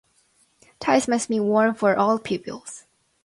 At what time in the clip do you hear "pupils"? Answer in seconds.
2.17-2.85